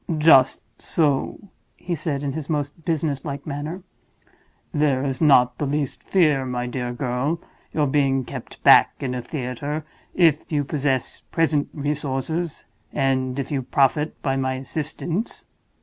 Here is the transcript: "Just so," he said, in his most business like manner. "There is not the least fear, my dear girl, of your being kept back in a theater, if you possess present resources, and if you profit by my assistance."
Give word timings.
"Just 0.17 0.63
so," 0.81 1.39
he 1.77 1.93
said, 1.93 2.23
in 2.23 2.33
his 2.33 2.49
most 2.49 2.85
business 2.85 3.23
like 3.23 3.45
manner. 3.45 3.83
"There 4.73 5.03
is 5.05 5.21
not 5.21 5.59
the 5.59 5.67
least 5.67 6.01
fear, 6.01 6.43
my 6.43 6.65
dear 6.65 6.91
girl, 6.91 7.33
of 7.33 7.39
your 7.71 7.85
being 7.85 8.25
kept 8.25 8.63
back 8.63 8.95
in 8.99 9.13
a 9.13 9.21
theater, 9.21 9.85
if 10.15 10.51
you 10.51 10.63
possess 10.63 11.19
present 11.31 11.69
resources, 11.71 12.65
and 12.91 13.37
if 13.37 13.51
you 13.51 13.61
profit 13.61 14.19
by 14.23 14.35
my 14.37 14.55
assistance." 14.55 15.45